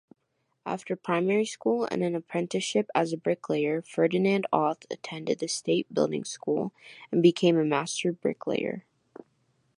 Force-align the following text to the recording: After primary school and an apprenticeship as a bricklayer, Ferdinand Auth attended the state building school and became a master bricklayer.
After 0.65 0.95
primary 0.95 1.45
school 1.45 1.87
and 1.91 2.01
an 2.03 2.15
apprenticeship 2.15 2.89
as 2.95 3.13
a 3.13 3.17
bricklayer, 3.17 3.83
Ferdinand 3.83 4.47
Auth 4.51 4.83
attended 4.89 5.37
the 5.37 5.47
state 5.47 5.93
building 5.93 6.23
school 6.25 6.73
and 7.11 7.21
became 7.21 7.55
a 7.55 7.63
master 7.63 8.11
bricklayer. 8.11 8.83